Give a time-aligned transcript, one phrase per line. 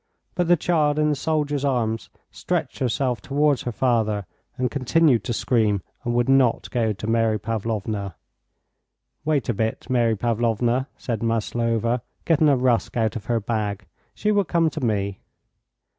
[0.33, 4.25] But the child in the soldier's arms stretched herself towards her father
[4.57, 8.15] and continued to scream, and would not go to Mary Pavlovna.
[9.25, 13.85] "Wait a bit, Mary Pavlovna," said Maslova, getting a rusk out of her bag;
[14.15, 15.19] "she will come to me."